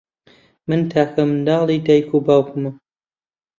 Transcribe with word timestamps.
من 0.67 0.81
تاکە 0.91 1.23
منداڵی 1.29 1.77
دایک 1.85 2.07
و 2.13 2.17
باوکمم. 2.25 2.75